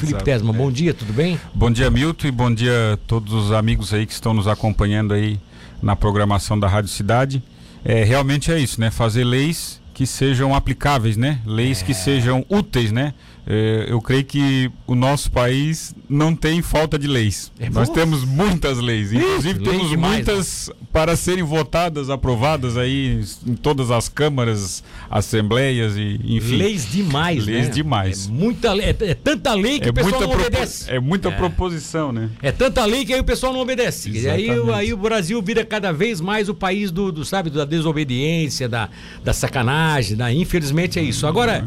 [0.00, 1.40] Felipe Tesma, bom dia, tudo bem?
[1.52, 5.12] Bom dia, Milton, e bom dia a todos os amigos aí que estão nos acompanhando
[5.12, 5.40] aí
[5.82, 7.42] na programação da Rádio Cidade.
[7.84, 8.92] É, realmente é isso, né?
[8.92, 11.40] Fazer leis que sejam aplicáveis, né?
[11.44, 11.84] Leis é.
[11.84, 13.12] que sejam úteis, né?
[13.50, 17.50] É, eu creio que o nosso país não tem falta de leis.
[17.58, 20.74] É Nós temos muitas leis, inclusive temos demais, muitas né?
[20.92, 26.56] para serem votadas, aprovadas aí em todas as câmaras, assembleias e enfim.
[26.56, 27.72] Leis demais, Leis né?
[27.72, 28.28] demais.
[28.28, 30.90] É muita é, é, tanta lei que é o pessoal não obedece.
[30.90, 31.32] É muita é.
[31.32, 32.28] proposição, né?
[32.42, 34.10] É tanta lei que aí o pessoal não obedece.
[34.10, 37.64] E aí, aí o Brasil vira cada vez mais o país do, do sabe, da
[37.64, 38.90] desobediência, da,
[39.24, 41.26] da sacanagem, da infelizmente é isso.
[41.26, 41.66] Agora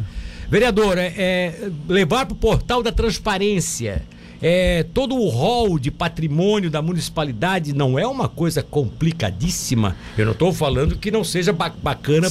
[0.52, 4.04] Vereador, é, é levar para o portal da transparência
[4.42, 9.96] é, todo o rol de patrimônio da municipalidade não é uma coisa complicadíssima.
[10.18, 12.28] Eu não estou falando que não seja bacana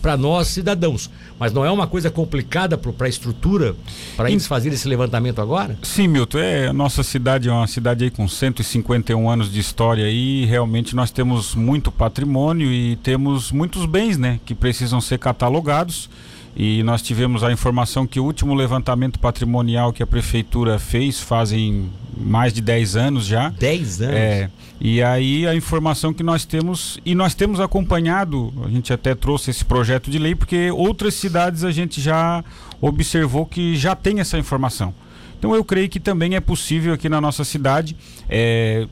[0.00, 3.76] para nós cidadãos, mas não é uma coisa complicada para a estrutura,
[4.16, 5.76] para eles fazerem esse levantamento agora?
[5.82, 6.38] Sim, Milton.
[6.38, 10.96] É, a nossa cidade é uma cidade aí com 151 anos de história e realmente
[10.96, 16.08] nós temos muito patrimônio e temos muitos bens né, que precisam ser catalogados
[16.54, 21.90] e nós tivemos a informação que o último levantamento patrimonial que a prefeitura fez fazem
[22.16, 23.48] mais de 10 anos já.
[23.48, 24.14] 10 anos?
[24.14, 24.50] É.
[24.80, 29.50] E aí a informação que nós temos, e nós temos acompanhado, a gente até trouxe
[29.50, 32.44] esse projeto de lei, porque outras cidades a gente já
[32.80, 34.92] observou que já tem essa informação.
[35.38, 37.96] Então eu creio que também é possível aqui na nossa cidade.
[38.28, 38.86] É,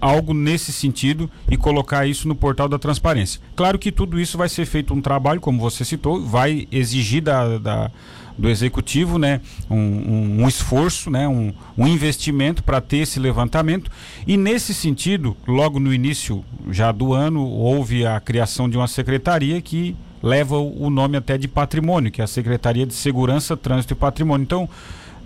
[0.00, 3.40] algo nesse sentido e colocar isso no portal da transparência.
[3.54, 7.58] Claro que tudo isso vai ser feito um trabalho, como você citou, vai exigir da,
[7.58, 7.90] da
[8.38, 13.90] do executivo, né, um, um, um esforço, né, um, um investimento para ter esse levantamento.
[14.26, 19.60] E nesse sentido, logo no início já do ano, houve a criação de uma secretaria
[19.60, 23.96] que leva o nome até de patrimônio, que é a Secretaria de Segurança, Trânsito e
[23.96, 24.44] Patrimônio.
[24.44, 24.68] Então,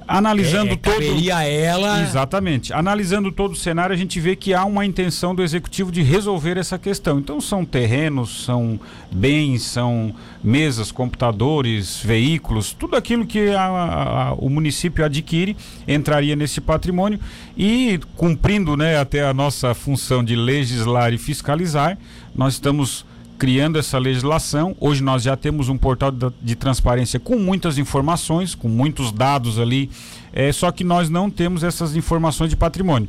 [0.07, 1.03] Analisando é, todo.
[1.43, 2.03] ela.
[2.03, 2.73] Exatamente.
[2.73, 6.57] Analisando todo o cenário, a gente vê que há uma intenção do executivo de resolver
[6.59, 7.19] essa questão.
[7.19, 8.79] Então, são terrenos, são
[9.11, 15.57] bens, são mesas, computadores, veículos, tudo aquilo que a, a, o município adquire
[15.89, 17.19] entraria nesse patrimônio
[17.57, 21.97] e, cumprindo né, até a nossa função de legislar e fiscalizar,
[22.35, 23.07] nós estamos
[23.39, 24.77] criando essa legislação.
[24.81, 29.91] Hoje nós já temos um portal de, transparência com muitas informações, com muitos dados ali,
[30.33, 33.09] é, só que nós não temos essas informações de patrimônio.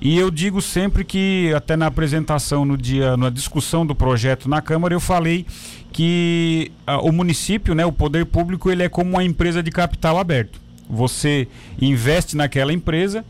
[0.00, 4.60] E eu digo sempre que, até na apresentação no dia, na discussão do projeto na
[4.60, 5.46] Câmara, eu falei
[5.92, 10.18] que a, o município, né, o poder público, ele é como uma empresa de capital
[10.18, 10.60] aberto.
[10.88, 11.48] Você
[11.80, 13.24] investe naquela empresa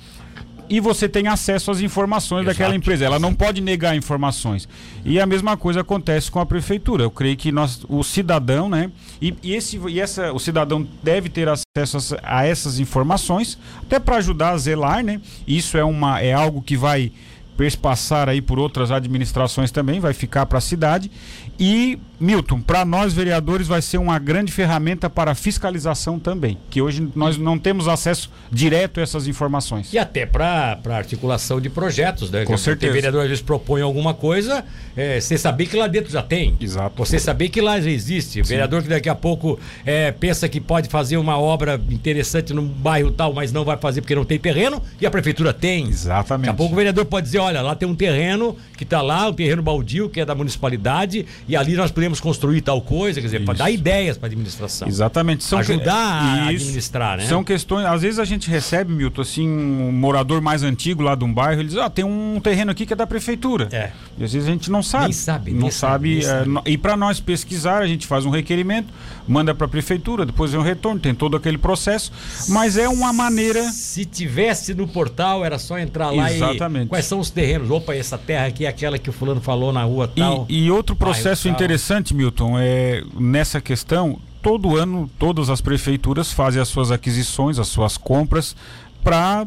[0.68, 2.58] e você tem acesso às informações Exato.
[2.58, 3.04] daquela empresa.
[3.04, 4.68] Ela não pode negar informações.
[5.04, 7.04] E a mesma coisa acontece com a prefeitura.
[7.04, 8.90] Eu creio que nós, o cidadão, né?
[9.20, 13.98] E, e esse, e essa, o cidadão deve ter acesso a, a essas informações, até
[13.98, 15.20] para ajudar a zelar, né?
[15.46, 17.12] Isso é, uma, é algo que vai
[17.56, 21.10] perspassar aí por outras administrações também, vai ficar para a cidade.
[21.58, 27.08] E, Milton, para nós vereadores vai ser uma grande ferramenta para fiscalização também, que hoje
[27.14, 29.92] nós não temos acesso direto a essas informações.
[29.92, 32.44] E até para articulação de projetos, né?
[32.44, 32.92] Com certeza.
[32.92, 34.64] O vereador às vezes propõe alguma coisa,
[34.96, 36.56] é, você saber que lá dentro já tem.
[36.60, 36.94] Exato.
[36.96, 38.32] Você saber que lá já existe.
[38.32, 38.42] Sim.
[38.42, 43.10] Vereador que daqui a pouco é, pensa que pode fazer uma obra interessante num bairro
[43.10, 45.88] tal, mas não vai fazer porque não tem terreno, e a prefeitura tem.
[45.88, 46.46] Exatamente.
[46.46, 49.28] Daqui a pouco o vereador pode dizer, olha, lá tem um terreno que está lá,
[49.28, 53.26] um terreno baldio, que é da municipalidade, e ali nós podemos construir tal coisa, quer
[53.26, 54.86] dizer, para dar ideias para a administração.
[54.86, 55.44] Exatamente.
[55.44, 56.40] São Ajudar que...
[56.40, 57.26] a administrar, né?
[57.26, 61.24] São questões, às vezes a gente recebe, Milton, assim, um morador mais antigo lá de
[61.24, 63.68] um bairro, ele diz, ah, tem um terreno aqui que é da prefeitura.
[63.72, 63.90] É.
[64.18, 65.04] E às vezes a gente não sabe.
[65.04, 65.50] Nem sabe.
[65.52, 66.22] Não nem sabe.
[66.22, 68.92] sabe, é, e para nós pesquisar, a gente faz um requerimento,
[69.26, 72.12] manda para a prefeitura, depois vem um retorno, tem todo aquele processo,
[72.48, 73.62] mas é uma maneira...
[73.70, 76.86] Se tivesse no portal, era só entrar lá Exatamente.
[76.86, 76.88] e...
[76.88, 77.70] Quais são os terrenos?
[77.70, 80.46] Opa, essa terra aqui é aquela que o fulano falou na rua tal.
[80.48, 86.62] E, e outro processo interessante, Milton, é nessa questão, todo ano todas as prefeituras fazem
[86.62, 88.56] as suas aquisições, as suas compras
[89.04, 89.46] para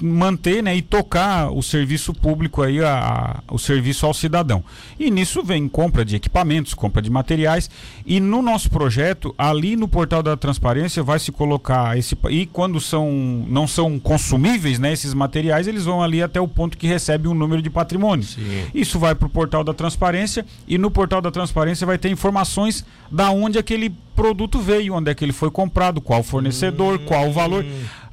[0.00, 4.62] manter né, e tocar o serviço público aí, a, a, o serviço ao cidadão.
[4.98, 7.70] E nisso vem compra de equipamentos, compra de materiais.
[8.04, 12.16] E no nosso projeto, ali no portal da transparência, vai se colocar esse.
[12.30, 13.08] E quando são
[13.48, 17.34] não são consumíveis, né, esses materiais, eles vão ali até o ponto que recebe um
[17.34, 18.24] número de patrimônio.
[18.24, 18.64] Sim.
[18.74, 22.84] Isso vai para o portal da transparência e no portal da transparência vai ter informações
[23.10, 27.04] da onde aquele produto veio, onde é que ele foi comprado, qual fornecedor, hum.
[27.06, 27.64] qual o valor.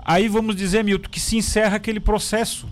[0.06, 2.68] Aí vamos dizer, Milton, que se encerra aquele processo.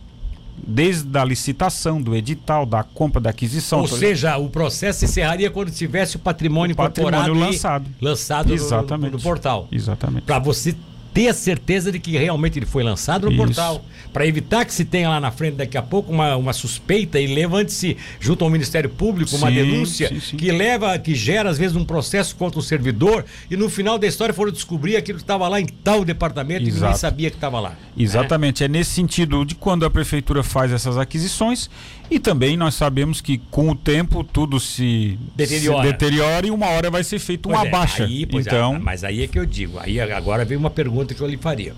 [0.65, 3.79] Desde a licitação, do edital, da compra, da aquisição.
[3.79, 7.89] Ou seja, o processo se encerraria quando tivesse o patrimônio, o patrimônio lançado.
[7.99, 9.11] lançado Exatamente.
[9.11, 9.67] No, no, no portal.
[9.71, 10.25] Exatamente.
[10.25, 10.75] Para você
[11.13, 13.37] ter a certeza de que realmente ele foi lançado no Isso.
[13.37, 17.19] portal, para evitar que se tenha lá na frente daqui a pouco uma, uma suspeita
[17.19, 20.37] e levante-se junto ao Ministério Público uma sim, denúncia sim, sim.
[20.37, 24.07] que leva, que gera às vezes um processo contra o servidor e no final da
[24.07, 26.77] história foram descobrir aquilo que estava lá em tal departamento Exato.
[26.77, 27.69] e ninguém sabia que estava lá.
[27.69, 27.75] Né?
[27.97, 31.69] Exatamente, é nesse sentido de quando a prefeitura faz essas aquisições
[32.09, 36.67] e também nós sabemos que com o tempo tudo se deteriora, se deteriora e uma
[36.67, 38.03] hora vai ser feita uma é, baixa.
[38.03, 39.79] Aí, é, então, é, mas aí é que eu digo.
[39.79, 41.73] Aí agora vem uma pergunta que eu lhe faria.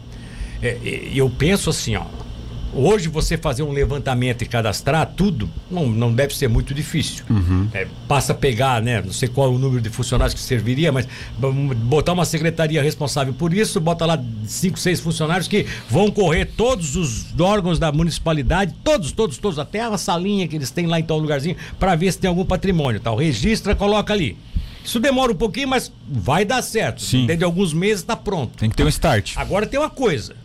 [0.62, 0.78] É,
[1.14, 2.06] eu penso assim, ó.
[2.78, 7.24] Hoje você fazer um levantamento e cadastrar tudo não, não deve ser muito difícil.
[7.30, 7.70] Uhum.
[7.74, 9.02] É, basta pegar, né?
[9.02, 11.08] Não sei qual o número de funcionários que serviria, mas
[11.86, 16.98] botar uma secretaria responsável por isso, bota lá cinco, seis funcionários que vão correr todos
[16.98, 21.04] os órgãos da municipalidade, todos, todos, todos, até a salinha que eles têm lá em
[21.04, 23.00] tal lugarzinho, para ver se tem algum patrimônio.
[23.00, 23.16] Tal.
[23.16, 24.36] Registra, coloca ali.
[24.86, 27.02] Isso demora um pouquinho, mas vai dar certo.
[27.02, 27.26] Sim.
[27.26, 28.58] Dentro de alguns meses está pronto.
[28.58, 29.34] Tem que ter um start.
[29.36, 30.36] Agora tem uma coisa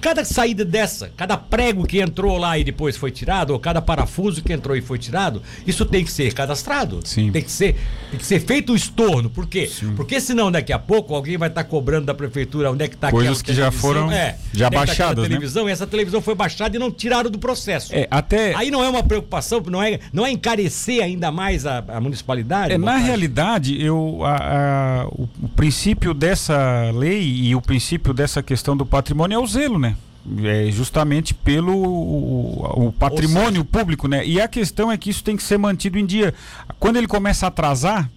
[0.00, 4.42] cada saída dessa, cada prego que entrou lá e depois foi tirado, ou cada parafuso
[4.42, 7.00] que entrou e foi tirado, isso tem que ser cadastrado.
[7.04, 7.30] Sim.
[7.30, 7.76] Tem que ser,
[8.10, 9.30] tem que ser feito o estorno.
[9.30, 9.68] Por quê?
[9.68, 9.94] Sim.
[9.94, 12.96] Porque senão daqui a pouco alguém vai estar tá cobrando da prefeitura onde é que
[12.96, 15.70] está Coisas que já foram é, já tá baixadas, tá televisão, né?
[15.70, 17.94] E essa televisão foi baixada e não tiraram do processo.
[17.94, 18.54] É, até...
[18.56, 22.74] Aí não é uma preocupação, não é, não é encarecer ainda mais a, a municipalidade?
[22.74, 28.42] É, na realidade, eu, a, a, o, o princípio dessa lei e o princípio dessa
[28.42, 29.96] questão do patrimônio é o zelo, né?
[30.44, 33.64] é justamente pelo o, o patrimônio seja...
[33.64, 34.24] público, né?
[34.24, 36.32] E a questão é que isso tem que ser mantido em dia.
[36.78, 38.08] Quando ele começa a atrasar,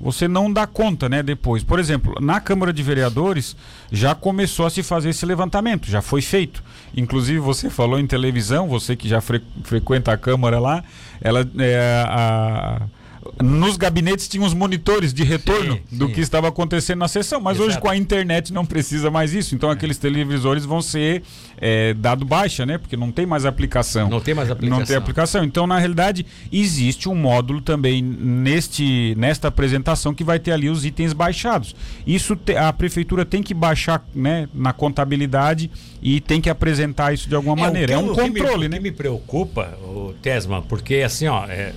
[0.00, 1.62] você não dá conta, né, depois.
[1.62, 3.56] Por exemplo, na Câmara de Vereadores
[3.90, 6.62] já começou a se fazer esse levantamento, já foi feito.
[6.94, 10.84] Inclusive você falou em televisão, você que já fre frequenta a Câmara lá,
[11.20, 12.82] ela é, a
[13.42, 16.12] nos gabinetes tinham os monitores de retorno sim, do sim.
[16.12, 17.70] que estava acontecendo na sessão, mas Exato.
[17.70, 19.54] hoje com a internet não precisa mais isso.
[19.54, 19.72] Então é.
[19.72, 21.22] aqueles televisores vão ser
[21.56, 22.78] é, dado baixa, né?
[22.78, 24.08] Porque não tem mais aplicação.
[24.08, 24.78] Não tem mais aplicação.
[24.78, 25.44] Não tem aplicação.
[25.44, 30.84] Então na realidade existe um módulo também neste nesta apresentação que vai ter ali os
[30.84, 31.74] itens baixados.
[32.06, 35.70] Isso te, a prefeitura tem que baixar, né, na contabilidade
[36.02, 37.92] e tem que apresentar isso de alguma é, maneira.
[37.94, 38.76] É um controle, me, né?
[38.76, 41.72] O que me preocupa, o Tesma, porque assim, ó, é,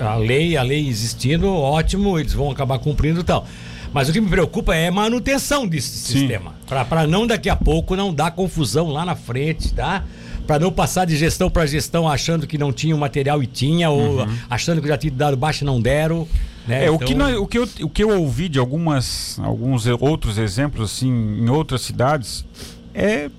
[0.00, 3.46] a lei, a lei existindo, ótimo, eles vão acabar cumprindo e tal.
[3.92, 6.18] Mas o que me preocupa é a manutenção desse Sim.
[6.18, 6.54] sistema.
[6.66, 10.04] Para não daqui a pouco não dar confusão lá na frente, tá?
[10.46, 13.90] Para não passar de gestão para gestão achando que não tinha o material e tinha,
[13.90, 14.38] ou uhum.
[14.50, 16.28] achando que já tinha dado baixo e não deram.
[16.66, 16.84] Né?
[16.84, 16.94] É, então...
[16.94, 20.92] o, que nós, o, que eu, o que eu ouvi de algumas, alguns outros exemplos,
[20.92, 22.44] assim, em outras cidades,
[22.96, 23.30] é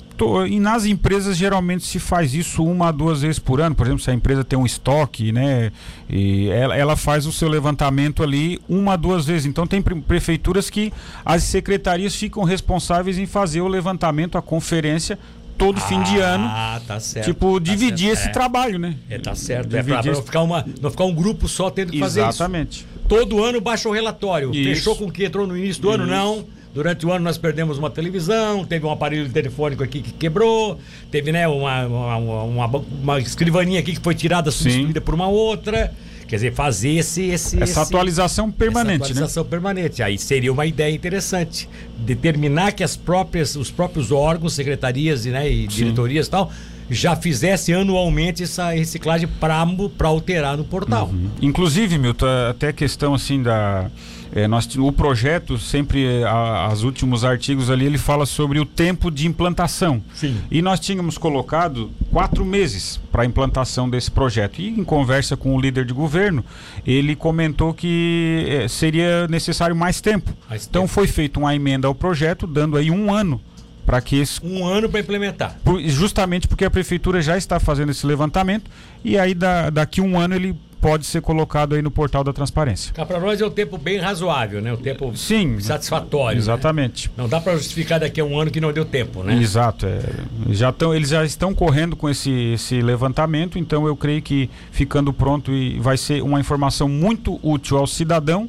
[0.47, 3.75] e nas empresas geralmente se faz isso uma a duas vezes por ano.
[3.75, 5.71] Por exemplo, se a empresa tem um estoque, né?
[6.09, 9.45] E ela, ela faz o seu levantamento ali uma a duas vezes.
[9.45, 10.91] Então tem prefeituras que
[11.23, 15.19] as secretarias ficam responsáveis em fazer o levantamento, a conferência
[15.55, 16.45] todo ah, fim de ah, ano.
[16.47, 17.25] Ah, tá certo.
[17.25, 18.19] Tipo, tá dividir certo.
[18.19, 18.31] esse é.
[18.31, 18.95] trabalho, né?
[19.07, 19.69] É, tá certo.
[19.69, 22.77] Dividir é pra, não, ficar uma, não ficar um grupo só tendo que fazer Exatamente.
[22.77, 22.85] isso.
[22.85, 23.07] Exatamente.
[23.07, 24.49] Todo ano baixa o relatório.
[24.51, 24.69] Isso.
[24.69, 26.01] Fechou com o que entrou no início do isso.
[26.01, 26.07] ano?
[26.07, 30.79] Não Durante o ano nós perdemos uma televisão, teve um aparelho telefônico aqui que quebrou,
[31.09, 35.05] teve né, uma, uma, uma, uma escrivaninha aqui que foi tirada, substituída Sim.
[35.05, 35.93] por uma outra.
[36.27, 37.23] Quer dizer, fazer esse.
[37.29, 39.03] esse essa esse, atualização permanente.
[39.03, 39.49] Essa atualização né?
[39.49, 40.03] permanente.
[40.03, 41.69] Aí seria uma ideia interessante.
[41.99, 46.51] Determinar que as próprias, os próprios órgãos, secretarias né, e diretorias e tal,
[46.89, 51.07] já fizesse anualmente essa reciclagem para alterar no portal.
[51.07, 51.29] Uhum.
[51.41, 53.89] Inclusive, Milton, até a questão assim da
[54.33, 59.09] é, nós, o projeto, sempre, a, os últimos artigos ali, ele fala sobre o tempo
[59.09, 60.01] de implantação.
[60.13, 60.37] Sim.
[60.51, 64.59] E nós tínhamos colocado quatro meses para a implantação desse projeto.
[64.59, 66.43] E em conversa com o líder de governo,
[66.85, 70.31] ele comentou que é, seria necessário mais tempo.
[70.49, 70.93] Mais então tempo.
[70.93, 73.41] foi feita uma emenda ao projeto, dando aí um ano
[73.87, 74.45] para que esse...
[74.45, 78.69] um ano para implementar justamente porque a prefeitura já está fazendo esse levantamento
[79.01, 82.93] e aí da, daqui um ano ele pode ser colocado aí no portal da transparência.
[82.93, 84.71] Para nós é um tempo bem razoável, né?
[84.71, 86.35] Um tempo Sim, satisfatório.
[86.35, 86.43] Né?
[86.43, 87.07] Exatamente.
[87.07, 87.13] Né?
[87.17, 89.35] Não dá para justificar daqui a um ano que não deu tempo, né?
[89.41, 89.87] Exato.
[89.87, 90.01] É,
[90.49, 95.11] já tão, eles já estão correndo com esse, esse levantamento, então eu creio que ficando
[95.11, 98.47] pronto e vai ser uma informação muito útil ao cidadão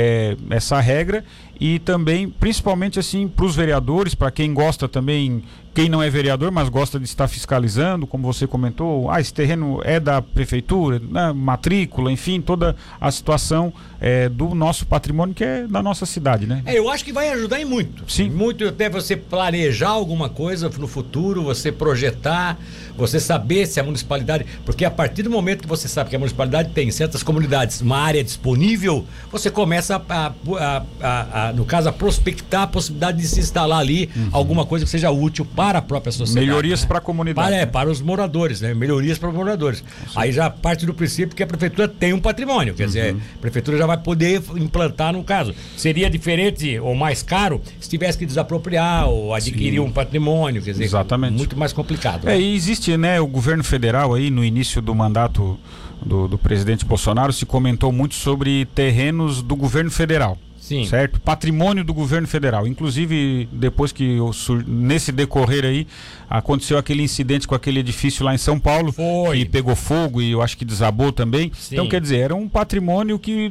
[0.00, 1.24] é, essa regra
[1.60, 5.42] e também, principalmente assim, para os vereadores, para quem gosta também
[5.78, 9.80] quem não é vereador, mas gosta de estar fiscalizando, como você comentou, ah, esse terreno
[9.84, 15.68] é da prefeitura, né, matrícula, enfim, toda a situação é, do nosso patrimônio que é
[15.68, 16.62] da nossa cidade, né?
[16.66, 18.10] É, eu acho que vai ajudar em muito.
[18.10, 18.28] Sim.
[18.28, 22.58] Muito até você planejar alguma coisa no futuro, você projetar,
[22.96, 24.46] você saber se a municipalidade.
[24.64, 27.80] Porque a partir do momento que você sabe que a municipalidade tem em certas comunidades
[27.80, 33.18] uma área disponível, você começa a, a, a, a no caso, a prospectar a possibilidade
[33.18, 34.28] de se instalar ali uhum.
[34.32, 36.46] alguma coisa que seja útil para a própria sociedade.
[36.46, 36.88] Melhorias né?
[36.88, 37.48] para a comunidade.
[37.48, 38.74] Para, é, para os moradores, né?
[38.74, 39.78] Melhorias para os moradores.
[39.78, 40.12] Sim.
[40.16, 42.88] Aí já parte do princípio que a prefeitura tem um patrimônio, quer uhum.
[42.88, 45.54] dizer, a prefeitura já vai poder implantar no caso.
[45.76, 49.80] Seria diferente ou mais caro se tivesse que desapropriar ou adquirir Sim.
[49.80, 51.34] um patrimônio, quer dizer, Exatamente.
[51.34, 52.24] muito mais complicado.
[52.24, 52.36] Né?
[52.36, 55.58] É, e existe, né, o governo federal aí no início do mandato
[56.04, 60.38] do, do presidente Bolsonaro se comentou muito sobre terrenos do governo federal.
[60.68, 60.84] Sim.
[60.84, 61.18] Certo?
[61.18, 62.66] Patrimônio do governo federal.
[62.66, 64.18] Inclusive, depois que
[64.66, 65.86] nesse decorrer aí,
[66.28, 68.92] aconteceu aquele incidente com aquele edifício lá em São Paulo.
[68.92, 69.38] Foi.
[69.38, 71.50] E pegou fogo e eu acho que desabou também.
[71.54, 71.76] Sim.
[71.76, 73.50] Então, quer dizer, era um patrimônio que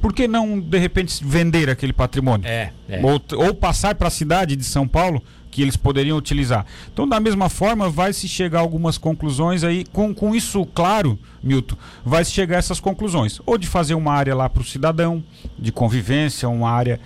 [0.00, 2.46] por que não, de repente, vender aquele patrimônio?
[2.46, 3.00] É, é.
[3.02, 5.22] Ou, ou passar para a cidade de São Paulo,
[5.54, 6.66] que eles poderiam utilizar.
[6.92, 9.84] Então, da mesma forma, vai se chegar a algumas conclusões aí.
[9.92, 13.40] Com, com isso claro, Milton, vai se chegar a essas conclusões.
[13.46, 15.22] Ou de fazer uma área lá para o cidadão,
[15.56, 16.98] de convivência, uma área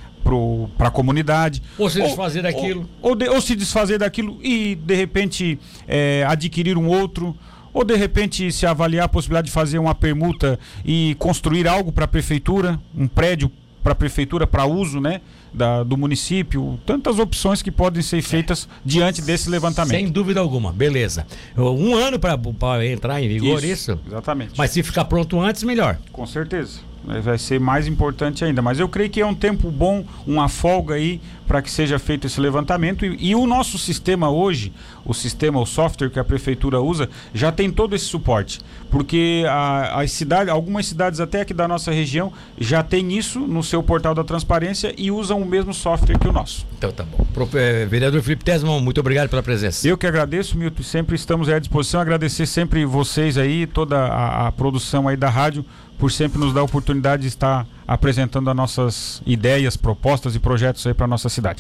[0.79, 1.63] para a comunidade.
[1.77, 2.89] Ou se desfazer ou, daquilo.
[3.03, 7.37] Ou, ou, de, ou, se desfazer daquilo e, de repente, é, adquirir um outro
[7.71, 12.07] ou de repente se avaliar a possibilidade de fazer uma permuta e construir algo para
[12.07, 13.53] a prefeitura, um prédio
[13.89, 15.23] para a prefeitura para uso, né?
[15.53, 19.97] Da, do município, tantas opções que podem ser feitas diante desse levantamento.
[19.97, 21.27] Sem dúvida alguma, beleza.
[21.57, 24.01] Um ano para entrar em vigor isso, isso?
[24.07, 24.53] Exatamente.
[24.59, 25.99] Mas se ficar pronto antes, melhor.
[26.13, 28.61] Com certeza vai ser mais importante ainda.
[28.61, 32.27] Mas eu creio que é um tempo bom, uma folga aí para que seja feito
[32.27, 33.07] esse levantamento.
[33.07, 34.71] E, e, o nosso sistema hoje,
[35.05, 38.61] o sistema, o software que a prefeitura usa, já tem todo esse suporte.
[38.91, 43.63] Porque a, as cidades, algumas cidades até aqui da nossa região já tem isso no
[43.63, 46.67] seu portal da transparência e usam o mesmo software que o nosso.
[46.77, 47.25] Então tá bom.
[47.33, 49.89] Pro, é, vereador Felipe Tesman, muito obrigado pela presença.
[49.89, 50.83] Eu que agradeço, Milton.
[50.83, 52.01] Sempre estamos à disposição.
[52.01, 55.65] Agradecer sempre vocês aí, toda a, a produção aí da rádio
[55.99, 60.87] por sempre nos dar a oportunidade de estar apresentando as nossas ideias, propostas e projetos
[60.87, 61.57] aí para nossa cidade.